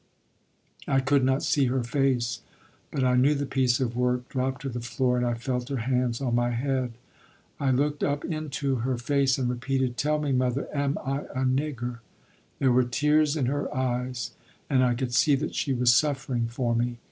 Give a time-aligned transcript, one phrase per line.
[0.87, 2.41] I could not see her face,
[2.89, 5.75] but I knew the piece of work dropped to the floor and I felt her
[5.77, 6.93] hands on my head.
[7.59, 11.99] I looked up into her face and repeated: "Tell me, mother, am I a nigger?"
[12.57, 14.31] There were tears in her eyes
[14.71, 16.97] and I could see that she was suffering for me.